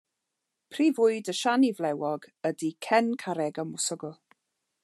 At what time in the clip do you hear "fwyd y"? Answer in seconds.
1.01-1.35